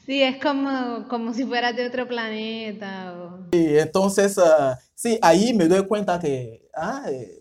Sí, 0.06 0.22
es 0.22 0.42
como, 0.42 1.06
como 1.08 1.34
si 1.34 1.44
fueras 1.44 1.76
de 1.76 1.86
otro 1.86 2.08
planeta. 2.08 3.14
Y 3.52 3.76
entonces, 3.76 4.38
uh, 4.38 4.74
sí, 4.94 5.18
ahí 5.20 5.52
me 5.52 5.68
doy 5.68 5.86
cuenta 5.86 6.18
que 6.18 6.66
ah, 6.74 7.02
eh, 7.10 7.38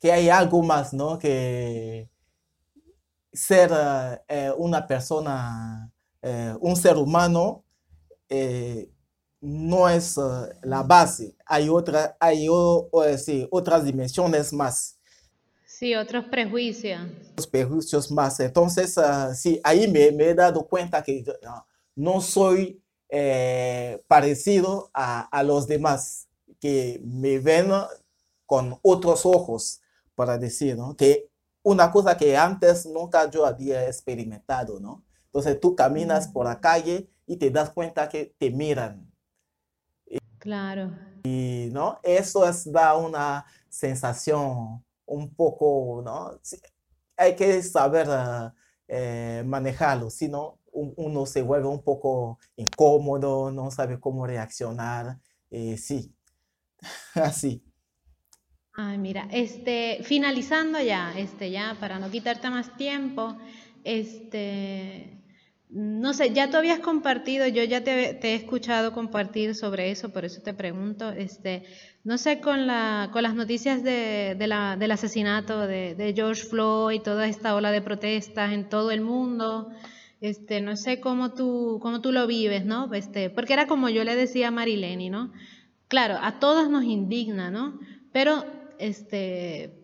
que 0.00 0.10
hay 0.10 0.30
algo 0.30 0.62
más, 0.62 0.94
¿no? 0.94 1.18
Que 1.18 2.08
ser 3.32 3.70
eh, 4.28 4.50
una 4.56 4.86
persona, 4.86 5.92
eh, 6.22 6.54
un 6.60 6.74
ser 6.74 6.96
humano, 6.96 7.64
eh, 8.28 8.90
no 9.40 9.88
es 9.88 10.16
la 10.62 10.82
base. 10.82 11.34
Hay, 11.46 11.68
otra, 11.68 12.16
hay 12.20 12.46
otras 12.50 13.84
dimensiones 13.84 14.52
más. 14.52 14.98
Sí, 15.64 15.94
otros 15.94 16.26
prejuicios. 16.26 17.00
Los 17.36 17.46
prejuicios 17.46 18.10
más. 18.10 18.38
Entonces, 18.40 18.94
sí, 19.34 19.60
ahí 19.64 19.88
me, 19.88 20.08
he 20.08 20.34
dado 20.34 20.66
cuenta 20.66 21.02
que 21.02 21.24
no 21.94 22.20
soy 22.20 22.82
parecido 24.06 24.90
a, 24.92 25.22
a, 25.22 25.42
los 25.42 25.66
demás, 25.66 26.28
que 26.60 27.00
me 27.02 27.38
ven 27.38 27.70
con 28.44 28.78
otros 28.82 29.24
ojos, 29.24 29.80
para 30.20 30.36
decir, 30.36 30.76
¿no? 30.76 30.94
Que 30.94 31.30
una 31.62 31.90
cosa 31.90 32.18
que 32.18 32.36
antes 32.36 32.84
nunca 32.84 33.30
yo 33.30 33.46
había 33.46 33.86
experimentado, 33.86 34.78
¿no? 34.78 35.02
Entonces 35.24 35.58
tú 35.58 35.74
caminas 35.74 36.28
por 36.28 36.44
la 36.44 36.60
calle 36.60 37.08
y 37.26 37.36
te 37.36 37.50
das 37.50 37.70
cuenta 37.70 38.06
que 38.10 38.34
te 38.36 38.50
miran. 38.50 39.09
Claro. 40.40 40.90
Y, 41.22 41.68
¿no? 41.70 42.00
Eso 42.02 42.48
es, 42.48 42.70
da 42.72 42.96
una 42.96 43.46
sensación 43.68 44.82
un 45.06 45.34
poco, 45.34 46.02
¿no? 46.04 46.40
hay 47.16 47.36
que 47.36 47.62
saber 47.62 48.08
eh, 48.88 49.42
manejarlo, 49.46 50.08
si 50.08 50.28
no, 50.28 50.58
uno 50.72 51.26
se 51.26 51.42
vuelve 51.42 51.68
un 51.68 51.82
poco 51.82 52.38
incómodo, 52.56 53.50
no 53.50 53.70
sabe 53.70 54.00
cómo 54.00 54.26
reaccionar. 54.26 55.18
Eh, 55.50 55.76
sí, 55.76 56.14
así. 57.14 57.62
Ay, 58.72 58.96
mira, 58.96 59.28
este, 59.30 60.00
finalizando 60.02 60.80
ya, 60.80 61.12
este, 61.18 61.50
ya 61.50 61.76
para 61.78 61.98
no 61.98 62.10
quitarte 62.10 62.48
más 62.48 62.74
tiempo, 62.76 63.36
este, 63.84 65.19
no 65.72 66.14
sé, 66.14 66.32
ya 66.32 66.50
tú 66.50 66.56
habías 66.56 66.80
compartido, 66.80 67.46
yo 67.46 67.62
ya 67.62 67.84
te, 67.84 68.18
he 68.20 68.34
escuchado 68.34 68.92
compartir 68.92 69.54
sobre 69.54 69.90
eso, 69.90 70.12
por 70.12 70.24
eso 70.24 70.42
te 70.42 70.52
pregunto, 70.52 71.10
este, 71.10 71.64
no 72.02 72.18
sé, 72.18 72.40
con, 72.40 72.66
la, 72.66 73.10
con 73.12 73.22
las 73.22 73.34
noticias 73.34 73.82
de, 73.84 74.36
la, 74.48 74.76
del 74.76 74.90
asesinato 74.90 75.66
de, 75.66 75.94
de, 75.94 76.12
George 76.12 76.42
Floyd, 76.42 77.02
toda 77.02 77.28
esta 77.28 77.54
ola 77.54 77.70
de 77.70 77.82
protestas 77.82 78.52
en 78.52 78.68
todo 78.68 78.90
el 78.90 79.00
mundo, 79.00 79.68
este, 80.20 80.60
no 80.60 80.76
sé 80.76 81.00
cómo 81.00 81.34
tú, 81.34 81.78
cómo 81.80 82.00
tú 82.00 82.10
lo 82.10 82.26
vives, 82.26 82.64
¿no? 82.64 82.92
Este, 82.92 83.30
porque 83.30 83.52
era 83.52 83.66
como 83.66 83.88
yo 83.88 84.02
le 84.02 84.16
decía 84.16 84.48
a 84.48 84.50
Marileni, 84.50 85.08
¿no? 85.08 85.32
Claro, 85.86 86.18
a 86.20 86.40
todos 86.40 86.68
nos 86.68 86.84
indigna, 86.84 87.50
¿no? 87.50 87.78
Pero 88.12 88.44
este, 88.78 89.79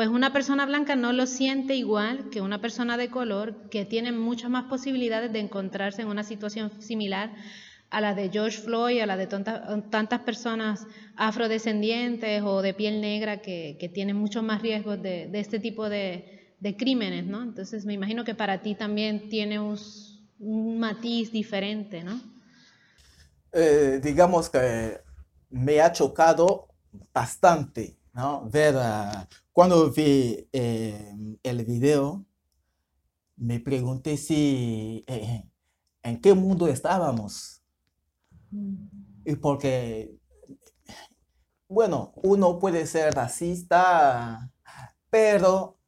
pues 0.00 0.08
una 0.08 0.32
persona 0.32 0.64
blanca 0.64 0.96
no 0.96 1.12
lo 1.12 1.26
siente 1.26 1.74
igual 1.74 2.30
que 2.30 2.40
una 2.40 2.58
persona 2.58 2.96
de 2.96 3.10
color 3.10 3.68
que 3.68 3.84
tiene 3.84 4.12
muchas 4.12 4.48
más 4.48 4.64
posibilidades 4.64 5.30
de 5.30 5.40
encontrarse 5.40 6.00
en 6.00 6.08
una 6.08 6.24
situación 6.24 6.72
similar 6.80 7.34
a 7.90 8.00
la 8.00 8.14
de 8.14 8.30
George 8.30 8.62
Floyd, 8.62 9.02
a 9.02 9.04
la 9.04 9.18
de 9.18 9.26
tantas 9.26 10.20
personas 10.20 10.86
afrodescendientes 11.16 12.42
o 12.42 12.62
de 12.62 12.72
piel 12.72 13.02
negra 13.02 13.42
que, 13.42 13.90
tienen 13.92 14.16
muchos 14.16 14.42
más 14.42 14.62
riesgos 14.62 15.02
de, 15.02 15.28
este 15.34 15.58
tipo 15.58 15.90
de, 15.90 16.48
crímenes, 16.78 17.26
¿no? 17.26 17.42
Entonces 17.42 17.84
me 17.84 17.92
imagino 17.92 18.24
que 18.24 18.34
para 18.34 18.62
ti 18.62 18.74
también 18.74 19.28
tiene 19.28 19.60
un, 19.60 20.78
matiz 20.78 21.30
diferente, 21.30 22.02
¿no? 22.02 22.18
Eh, 23.52 24.00
digamos 24.02 24.48
que 24.48 24.98
me 25.50 25.82
ha 25.82 25.92
chocado 25.92 26.68
bastante 27.12 27.99
Ver, 28.50 28.74
cuando 29.52 29.90
vi 29.90 30.46
eh, 30.52 31.14
el 31.42 31.64
video, 31.64 32.26
me 33.36 33.60
pregunté 33.60 34.18
si, 34.18 35.04
eh, 35.06 35.48
¿en 36.02 36.20
qué 36.20 36.34
mundo 36.34 36.68
estábamos? 36.68 37.62
Y 39.24 39.36
porque, 39.36 40.18
bueno, 41.66 42.12
uno 42.22 42.58
puede 42.58 42.86
ser 42.86 43.14
racista, 43.14 44.50
pero 45.08 45.78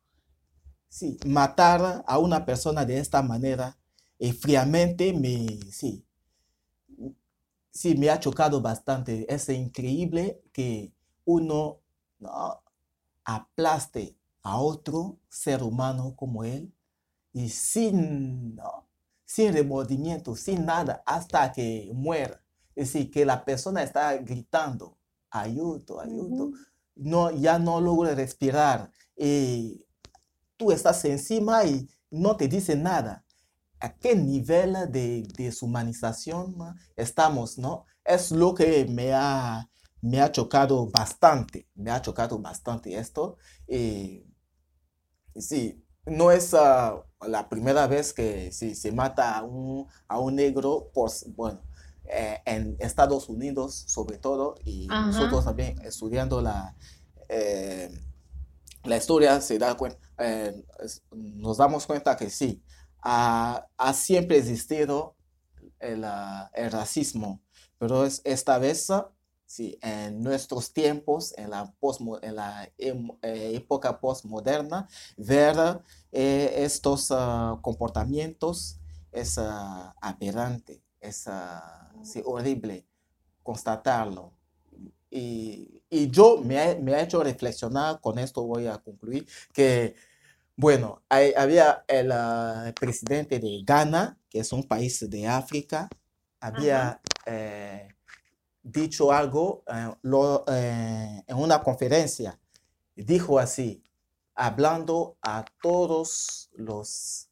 sí, 0.88 1.18
matar 1.26 2.02
a 2.06 2.18
una 2.18 2.46
persona 2.46 2.86
de 2.86 2.98
esta 2.98 3.22
manera, 3.22 3.78
y 4.18 4.32
fríamente, 4.32 5.12
me, 5.12 5.58
sí, 5.70 6.06
sí, 7.70 7.94
me 7.96 8.08
ha 8.08 8.20
chocado 8.20 8.62
bastante. 8.62 9.26
Es 9.32 9.48
increíble 9.50 10.40
que 10.52 10.94
uno 11.24 11.54
¿no? 11.54 11.81
Aplaste 13.24 14.16
a 14.42 14.58
otro 14.58 15.18
ser 15.28 15.62
humano 15.62 16.14
como 16.16 16.44
él 16.44 16.74
y 17.32 17.48
sin, 17.48 18.58
sin 19.24 19.52
remordimiento, 19.52 20.36
sin 20.36 20.66
nada, 20.66 21.02
hasta 21.06 21.52
que 21.52 21.90
muera. 21.94 22.42
Es 22.74 22.92
decir, 22.92 23.10
que 23.10 23.24
la 23.24 23.44
persona 23.44 23.82
está 23.82 24.16
gritando, 24.16 24.98
ayudo, 25.30 26.00
ayudo, 26.00 26.52
no, 26.94 27.30
ya 27.30 27.58
no 27.58 27.80
logra 27.80 28.14
respirar. 28.14 28.90
Y 29.16 29.86
tú 30.56 30.72
estás 30.72 31.04
encima 31.04 31.64
y 31.64 31.88
no 32.10 32.36
te 32.36 32.48
dice 32.48 32.76
nada. 32.76 33.24
¿A 33.80 33.94
qué 33.94 34.14
nivel 34.14 34.74
de 34.92 35.26
deshumanización 35.36 36.54
estamos? 36.96 37.58
¿no? 37.58 37.84
Es 38.04 38.30
lo 38.30 38.54
que 38.54 38.84
me 38.86 39.12
ha 39.12 39.68
me 40.02 40.20
ha 40.20 40.30
chocado 40.32 40.88
bastante, 40.90 41.68
me 41.74 41.90
ha 41.90 42.02
chocado 42.02 42.38
bastante 42.38 42.98
esto. 42.98 43.38
Y 43.66 44.24
sí, 45.36 45.82
no 46.04 46.30
es 46.30 46.52
ah, 46.54 47.02
la 47.26 47.48
primera 47.48 47.86
vez 47.86 48.12
que 48.12 48.52
se 48.52 48.92
mata 48.92 49.38
a 49.38 49.44
un, 49.44 49.86
a 50.08 50.18
un 50.18 50.34
negro, 50.34 50.90
por, 50.92 51.10
bueno, 51.36 51.62
eh, 52.04 52.40
en 52.44 52.76
Estados 52.80 53.28
Unidos 53.28 53.74
sobre 53.86 54.18
todo, 54.18 54.56
y 54.64 54.88
nosotros 54.88 55.44
también 55.44 55.80
estudiando 55.82 56.42
la, 56.42 56.76
eh, 57.28 57.88
la 58.82 58.96
historia, 58.96 59.40
se 59.40 59.58
da 59.58 59.76
cuenta, 59.76 59.98
eh, 60.18 60.64
nos 61.12 61.58
damos 61.58 61.86
cuenta 61.86 62.16
que 62.16 62.28
sí, 62.28 62.60
ha, 63.00 63.68
siempre 63.94 64.38
existido 64.38 65.14
el, 65.78 66.02
ah, 66.04 66.50
el 66.54 66.72
racismo, 66.72 67.40
pero 67.78 68.04
es, 68.04 68.20
esta 68.24 68.58
vez 68.58 68.88
Sí, 69.52 69.78
en 69.82 70.22
nuestros 70.22 70.72
tiempos, 70.72 71.34
en 71.36 71.50
la, 71.50 71.70
en 72.22 72.34
la 72.34 72.70
em, 72.78 73.10
eh, 73.20 73.52
época 73.54 74.00
postmoderna, 74.00 74.88
ver 75.18 75.82
eh, 76.10 76.54
estos 76.56 77.08
ah, 77.10 77.58
comportamientos 77.60 78.78
es 79.12 79.36
uh, 79.36 79.92
aberrante, 80.00 80.80
es 80.98 81.28
horrible 82.24 82.86
constatarlo. 83.42 84.32
Y, 85.10 85.82
y 85.90 86.10
yo 86.10 86.38
me 86.38 86.76
me 86.76 86.94
ha, 86.94 87.02
hecho 87.02 87.22
reflexionar, 87.22 88.00
con 88.00 88.18
esto 88.18 88.42
voy 88.44 88.68
a 88.68 88.78
concluir, 88.78 89.26
que, 89.52 89.94
bueno, 90.56 91.02
había 91.10 91.84
el 91.88 92.72
presidente 92.72 93.38
de 93.38 93.62
Ghana, 93.66 94.18
que 94.30 94.38
es 94.38 94.50
un 94.50 94.66
país 94.66 95.10
de 95.10 95.28
África, 95.28 95.90
había 96.40 97.02
dicho 98.72 99.12
algo 99.12 99.62
eh, 99.66 99.94
eh, 100.48 101.22
en 101.26 101.36
una 101.36 101.62
conferencia. 101.62 102.38
Dijo 102.96 103.38
así, 103.38 103.82
hablando 104.34 105.16
a 105.20 105.44
todos 105.62 106.50
los 106.54 107.28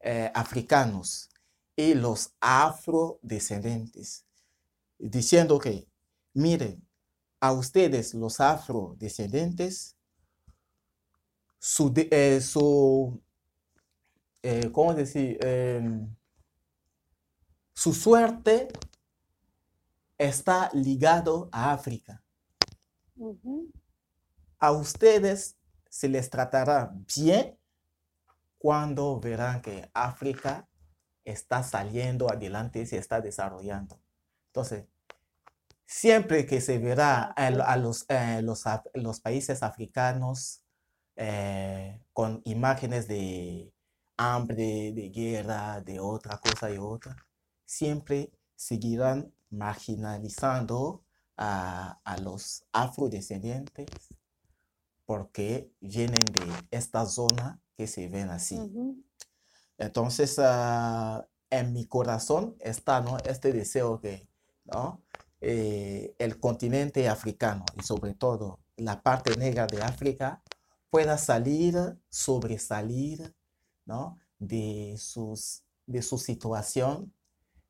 eh, 0.00 0.30
africanos 0.34 1.30
y 1.74 1.94
los 1.94 2.34
afrodescendientes, 2.40 4.24
diciendo 4.98 5.58
que, 5.58 5.88
miren, 6.34 6.86
a 7.40 7.52
ustedes 7.52 8.14
los 8.14 8.40
afrodescendientes, 8.40 9.96
su, 11.58 11.92
su 12.40 13.20
¿cómo 14.72 14.94
decir? 14.94 15.38
Su 17.74 17.92
suerte 17.92 18.68
está 20.18 20.70
ligado 20.72 21.48
a 21.52 21.72
África. 21.72 22.22
A 24.58 24.72
ustedes 24.72 25.56
se 25.88 26.08
les 26.08 26.30
tratará 26.30 26.92
bien 27.16 27.58
cuando 28.58 29.18
verán 29.20 29.62
que 29.62 29.90
África 29.94 30.68
está 31.24 31.62
saliendo 31.62 32.30
adelante 32.30 32.80
y 32.80 32.86
se 32.86 32.98
está 32.98 33.20
desarrollando. 33.20 34.00
Entonces, 34.48 34.86
siempre 35.84 36.46
que 36.46 36.60
se 36.60 36.78
verá 36.78 37.22
a, 37.22 37.76
los, 37.76 38.06
eh, 38.08 38.42
los, 38.42 39.20
países 39.20 39.62
africanos 39.62 40.62
eh, 41.16 42.00
con 42.12 42.42
imágenes 42.44 43.08
de 43.08 43.72
hambre, 44.16 44.92
de 44.92 45.10
guerra, 45.10 45.80
de 45.80 46.00
otra 46.00 46.38
cosa 46.38 46.70
y 46.70 46.78
otra, 46.78 47.16
siempre 47.64 48.30
seguirán 48.54 49.32
marginalizando 49.56 51.02
a, 51.36 52.16
los 52.22 52.64
afrodescendientes 52.72 53.86
porque 55.04 55.70
vienen 55.80 56.24
de 56.24 56.68
esta 56.70 57.04
zona 57.06 57.60
que 57.76 57.86
se 57.86 58.08
ven 58.08 58.30
así. 58.30 58.58
Entonces, 59.78 60.38
ah, 60.38 61.26
en 61.50 61.72
mi 61.72 61.86
corazón 61.86 62.56
está 62.60 63.00
¿no? 63.00 63.18
este 63.18 63.52
deseo 63.52 64.00
que 64.00 64.28
¿no? 64.64 65.02
Eh, 65.40 66.14
el 66.18 66.40
continente 66.40 67.08
africano 67.08 67.64
y 67.78 67.82
sobre 67.82 68.14
todo 68.14 68.60
la 68.76 69.02
parte 69.02 69.36
negra 69.36 69.66
de 69.66 69.82
África 69.82 70.42
pueda 70.90 71.18
salir, 71.18 71.76
sobresalir 72.08 73.34
¿no? 73.84 74.18
de, 74.38 74.96
sus, 74.98 75.62
de 75.86 76.02
su 76.02 76.18
situación 76.18 77.12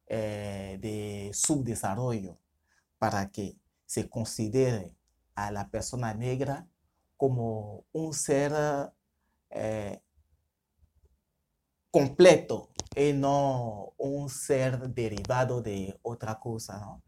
eh, 0.07 0.79
de 0.81 1.31
subdesarrollo 1.35 2.39
para 2.99 3.31
que 3.31 3.57
se 3.85 4.09
considere 4.09 4.97
a 5.35 5.51
la 5.51 5.69
persona 5.69 6.15
negra 6.15 6.67
como 7.17 7.85
un 7.93 8.13
ser 8.13 8.53
eh, 9.51 10.01
completo 11.91 12.71
y 12.95 13.13
no 13.13 13.95
un 13.97 14.29
ser 14.29 14.91
derivado 14.91 15.63
de 15.63 15.99
otra 16.03 16.39
cosa, 16.39 16.79
¿no? 16.79 17.03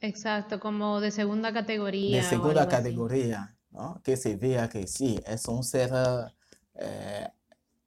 Exacto, 0.00 0.60
como 0.60 1.00
de 1.00 1.10
segunda 1.10 1.52
categoría. 1.52 2.18
De 2.18 2.22
segunda 2.22 2.68
categoría, 2.68 3.56
¿no? 3.70 4.00
Que 4.02 4.16
se 4.16 4.36
vea 4.36 4.68
que 4.68 4.86
sí, 4.86 5.20
es 5.26 5.46
un 5.46 5.64
ser 5.64 5.90
eh, 6.74 7.28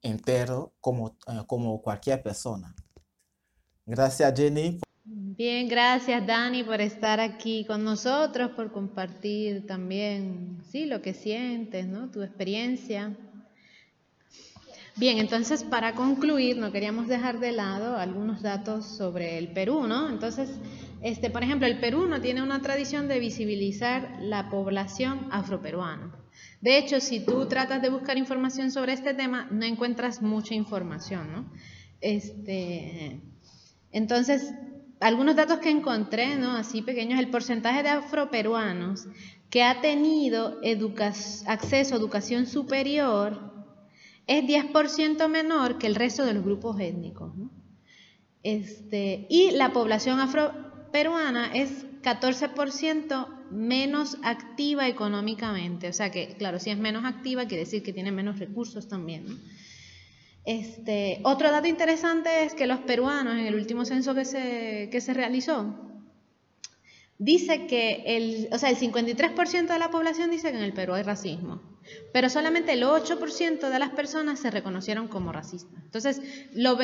entero 0.02 0.74
como, 0.80 1.16
eh, 1.26 1.42
como 1.46 1.80
cualquier 1.80 2.22
persona. 2.22 2.74
Gracias, 3.92 4.32
Jenny. 4.34 4.80
Bien, 5.04 5.68
gracias 5.68 6.26
Dani 6.26 6.64
por 6.64 6.80
estar 6.80 7.20
aquí 7.20 7.66
con 7.66 7.84
nosotros, 7.84 8.52
por 8.52 8.72
compartir 8.72 9.66
también, 9.66 10.62
sí, 10.70 10.86
lo 10.86 11.02
que 11.02 11.12
sientes, 11.12 11.86
¿no? 11.86 12.10
Tu 12.10 12.22
experiencia. 12.22 13.14
Bien, 14.96 15.18
entonces 15.18 15.62
para 15.62 15.92
concluir, 15.92 16.56
no 16.56 16.72
queríamos 16.72 17.06
dejar 17.06 17.38
de 17.38 17.52
lado 17.52 17.98
algunos 17.98 18.40
datos 18.40 18.86
sobre 18.86 19.36
el 19.36 19.48
Perú, 19.48 19.86
¿no? 19.86 20.08
Entonces, 20.08 20.48
este, 21.02 21.28
por 21.28 21.42
ejemplo, 21.42 21.66
el 21.66 21.78
Perú 21.78 22.06
no 22.06 22.22
tiene 22.22 22.42
una 22.42 22.62
tradición 22.62 23.08
de 23.08 23.20
visibilizar 23.20 24.16
la 24.22 24.48
población 24.48 25.28
afroperuana. 25.30 26.16
De 26.62 26.78
hecho, 26.78 26.98
si 26.98 27.20
tú 27.20 27.46
tratas 27.46 27.82
de 27.82 27.90
buscar 27.90 28.16
información 28.16 28.70
sobre 28.70 28.94
este 28.94 29.12
tema, 29.12 29.48
no 29.50 29.66
encuentras 29.66 30.22
mucha 30.22 30.54
información, 30.54 31.30
¿no? 31.30 31.52
Este, 32.00 33.20
entonces, 33.92 34.52
algunos 35.00 35.36
datos 35.36 35.58
que 35.58 35.70
encontré, 35.70 36.36
¿no? 36.36 36.52
Así 36.52 36.82
pequeños, 36.82 37.20
el 37.20 37.28
porcentaje 37.28 37.82
de 37.82 37.90
afroperuanos 37.90 39.06
que 39.50 39.62
ha 39.62 39.80
tenido 39.80 40.60
acceso 41.46 41.94
a 41.94 41.98
educación 41.98 42.46
superior 42.46 43.52
es 44.26 44.44
10% 44.44 45.28
menor 45.28 45.78
que 45.78 45.86
el 45.86 45.94
resto 45.94 46.24
de 46.24 46.32
los 46.32 46.42
grupos 46.42 46.80
étnicos. 46.80 47.32
Este, 48.42 49.26
y 49.28 49.50
la 49.50 49.72
población 49.72 50.20
afroperuana 50.20 51.52
es 51.52 51.84
14% 52.02 53.28
menos 53.50 54.16
activa 54.22 54.88
económicamente. 54.88 55.88
O 55.88 55.92
sea 55.92 56.10
que, 56.10 56.34
claro, 56.38 56.58
si 56.58 56.70
es 56.70 56.78
menos 56.78 57.04
activa, 57.04 57.46
quiere 57.46 57.64
decir 57.64 57.82
que 57.82 57.92
tiene 57.92 58.10
menos 58.10 58.38
recursos 58.38 58.88
también. 58.88 59.26
Este, 60.44 61.20
otro 61.22 61.50
dato 61.50 61.68
interesante 61.68 62.44
es 62.44 62.54
que 62.54 62.66
los 62.66 62.80
peruanos, 62.80 63.34
en 63.34 63.46
el 63.46 63.54
último 63.54 63.84
censo 63.84 64.14
que 64.14 64.24
se, 64.24 65.14
realizó, 65.14 65.74
dice 67.18 67.66
que 67.66 68.02
el, 68.06 68.48
o 68.52 68.58
sea, 68.58 68.70
el 68.70 68.76
53% 68.76 69.68
de 69.68 69.78
la 69.78 69.90
población 69.90 70.30
dice 70.30 70.50
que 70.50 70.58
en 70.58 70.64
el 70.64 70.72
Perú 70.72 70.94
hay 70.94 71.04
racismo, 71.04 71.62
pero 72.12 72.28
solamente 72.28 72.72
el 72.72 72.82
8% 72.82 73.70
de 73.70 73.78
las 73.78 73.90
personas 73.90 74.40
se 74.40 74.50
reconocieron 74.50 75.06
como 75.06 75.30
racistas. 75.30 75.80
Entonces, 75.84 76.20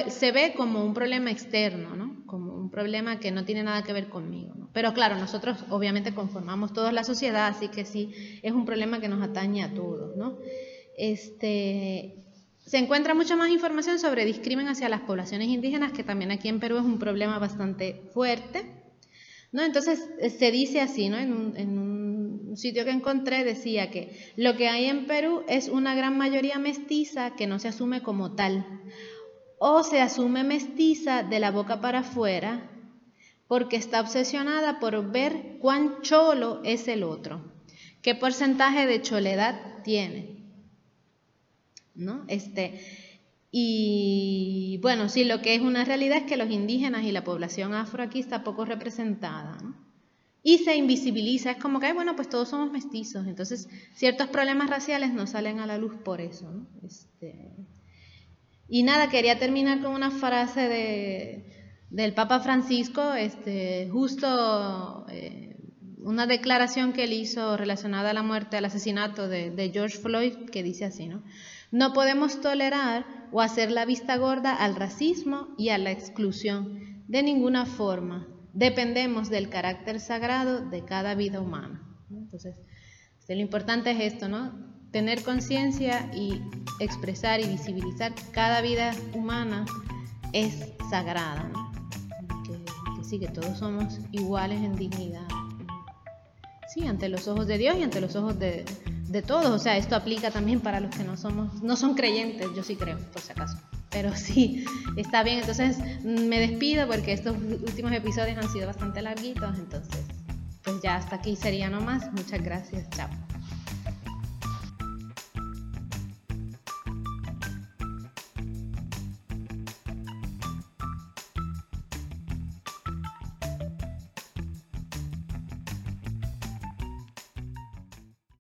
se 0.08 0.32
ve 0.32 0.54
como 0.56 0.84
un 0.84 0.94
problema 0.94 1.32
externo, 1.32 1.96
¿no? 1.96 2.24
como 2.26 2.54
un 2.54 2.70
problema 2.70 3.18
que 3.18 3.32
no 3.32 3.44
tiene 3.44 3.64
nada 3.64 3.82
que 3.82 3.92
ver 3.92 4.08
conmigo. 4.08 4.54
Pero 4.72 4.94
claro, 4.94 5.16
nosotros 5.16 5.64
obviamente 5.70 6.14
conformamos 6.14 6.72
toda 6.72 6.92
la 6.92 7.02
sociedad, 7.02 7.48
así 7.48 7.68
que 7.68 7.84
sí, 7.84 8.38
es 8.42 8.52
un 8.52 8.64
problema 8.64 9.00
que 9.00 9.08
nos 9.08 9.20
atañe 9.22 9.64
a 9.64 9.74
todos. 9.74 10.16
¿no? 10.16 10.38
Este, 10.96 12.27
se 12.68 12.76
encuentra 12.76 13.14
mucha 13.14 13.34
más 13.34 13.48
información 13.48 13.98
sobre 13.98 14.26
discrimen 14.26 14.68
hacia 14.68 14.90
las 14.90 15.00
poblaciones 15.00 15.48
indígenas, 15.48 15.92
que 15.92 16.04
también 16.04 16.30
aquí 16.30 16.48
en 16.48 16.60
Perú 16.60 16.76
es 16.76 16.84
un 16.84 16.98
problema 16.98 17.38
bastante 17.38 18.02
fuerte. 18.12 18.66
¿no? 19.52 19.62
Entonces 19.62 20.06
eh, 20.20 20.28
se 20.28 20.50
dice 20.50 20.82
así, 20.82 21.08
¿no? 21.08 21.16
En 21.16 21.32
un, 21.32 22.56
sitio 22.56 22.84
que 22.84 22.90
encontré 22.90 23.44
decía 23.44 23.90
que 23.90 24.32
lo 24.34 24.56
que 24.56 24.68
hay 24.68 24.86
en 24.86 25.06
Perú 25.06 25.44
es 25.48 25.68
una 25.68 25.94
gran 25.94 26.18
mayoría 26.18 26.58
mestiza 26.58 27.36
que 27.36 27.46
no 27.46 27.60
se 27.60 27.68
asume 27.68 28.02
como 28.02 28.34
tal, 28.34 28.66
o 29.58 29.84
se 29.84 30.00
asume 30.00 30.42
mestiza 30.42 31.22
de 31.22 31.38
la 31.38 31.52
boca 31.52 31.80
para 31.80 32.00
afuera 32.00 32.68
porque 33.46 33.76
está 33.76 34.00
obsesionada 34.00 34.80
por 34.80 35.12
ver 35.12 35.58
cuán 35.60 36.02
cholo 36.02 36.60
es 36.64 36.88
el 36.88 37.04
otro, 37.04 37.44
qué 38.02 38.16
porcentaje 38.16 38.86
de 38.86 39.02
choledad 39.02 39.82
tiene. 39.84 40.37
¿No? 41.98 42.24
Este, 42.28 42.80
y 43.50 44.78
bueno, 44.82 45.08
sí, 45.08 45.24
lo 45.24 45.40
que 45.40 45.54
es 45.54 45.60
una 45.60 45.84
realidad 45.84 46.18
es 46.18 46.24
que 46.24 46.36
los 46.36 46.50
indígenas 46.50 47.04
y 47.04 47.12
la 47.12 47.24
población 47.24 47.74
afro 47.74 48.02
aquí 48.02 48.20
está 48.20 48.44
poco 48.44 48.64
representada. 48.64 49.58
Y 50.42 50.58
se 50.58 50.76
invisibiliza, 50.76 51.50
es 51.50 51.56
como 51.58 51.80
que, 51.80 51.92
bueno, 51.92 52.14
pues 52.14 52.28
todos 52.28 52.48
somos 52.48 52.70
mestizos, 52.70 53.26
entonces 53.26 53.68
ciertos 53.94 54.28
problemas 54.28 54.70
raciales 54.70 55.12
no 55.12 55.26
salen 55.26 55.60
a 55.60 55.66
la 55.66 55.78
luz 55.78 55.94
por 56.04 56.20
eso. 56.20 56.66
Este, 56.82 57.50
y 58.68 58.82
nada, 58.82 59.08
quería 59.08 59.38
terminar 59.38 59.82
con 59.82 59.92
una 59.92 60.10
frase 60.10 60.68
de, 60.68 61.74
del 61.90 62.14
Papa 62.14 62.40
Francisco, 62.40 63.14
este, 63.14 63.88
justo 63.90 65.06
eh, 65.10 65.56
una 65.98 66.26
declaración 66.26 66.92
que 66.92 67.04
él 67.04 67.14
hizo 67.14 67.56
relacionada 67.56 68.10
a 68.10 68.14
la 68.14 68.22
muerte, 68.22 68.56
al 68.56 68.64
asesinato 68.66 69.26
de, 69.28 69.50
de 69.50 69.70
George 69.70 69.98
Floyd, 69.98 70.34
que 70.50 70.62
dice 70.62 70.84
así, 70.84 71.08
¿no? 71.08 71.22
No 71.70 71.92
podemos 71.92 72.40
tolerar 72.40 73.04
o 73.30 73.40
hacer 73.42 73.70
la 73.70 73.84
vista 73.84 74.16
gorda 74.16 74.54
al 74.54 74.74
racismo 74.74 75.48
y 75.58 75.68
a 75.68 75.78
la 75.78 75.90
exclusión. 75.90 77.04
De 77.08 77.22
ninguna 77.22 77.66
forma. 77.66 78.26
Dependemos 78.54 79.28
del 79.28 79.50
carácter 79.50 80.00
sagrado 80.00 80.68
de 80.68 80.84
cada 80.84 81.14
vida 81.14 81.40
humana. 81.40 81.82
Entonces, 82.10 82.56
lo 83.28 83.34
importante 83.36 83.90
es 83.90 84.12
esto, 84.14 84.28
¿no? 84.28 84.52
Tener 84.90 85.22
conciencia 85.22 86.10
y 86.14 86.40
expresar 86.80 87.40
y 87.40 87.46
visibilizar 87.46 88.14
cada 88.32 88.62
vida 88.62 88.94
humana 89.14 89.66
es 90.32 90.72
sagrada, 90.88 91.50
que 92.46 93.04
sí, 93.04 93.18
que 93.18 93.28
todos 93.28 93.58
somos 93.58 93.98
iguales 94.12 94.62
en 94.62 94.76
dignidad. 94.76 95.28
Sí, 96.72 96.86
ante 96.86 97.10
los 97.10 97.28
ojos 97.28 97.46
de 97.46 97.58
Dios 97.58 97.76
y 97.76 97.82
ante 97.82 98.00
los 98.00 98.16
ojos 98.16 98.38
de, 98.38 98.64
de 99.08 99.22
todos, 99.22 99.46
o 99.46 99.58
sea, 99.58 99.76
esto 99.76 99.96
aplica 99.96 100.30
también 100.30 100.60
para 100.60 100.80
los 100.80 100.94
que 100.94 101.02
no 101.02 101.16
somos, 101.16 101.62
no 101.62 101.76
son 101.76 101.94
creyentes, 101.94 102.48
yo 102.54 102.62
sí 102.62 102.76
creo, 102.76 102.98
por 103.12 103.22
si 103.22 103.32
acaso. 103.32 103.58
Pero 103.90 104.14
sí, 104.16 104.64
está 104.96 105.22
bien, 105.22 105.40
entonces 105.40 105.78
me 106.04 106.38
despido 106.38 106.86
porque 106.86 107.12
estos 107.12 107.36
últimos 107.36 107.92
episodios 107.92 108.38
han 108.38 108.50
sido 108.52 108.66
bastante 108.66 109.02
larguitos, 109.02 109.58
entonces 109.58 110.04
pues 110.62 110.82
ya 110.82 110.96
hasta 110.96 111.16
aquí 111.16 111.34
sería 111.36 111.70
nomás. 111.70 112.12
Muchas 112.12 112.42
gracias, 112.42 112.88
chao. 112.90 113.08